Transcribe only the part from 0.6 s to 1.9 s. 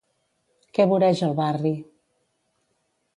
Què voreja el barri?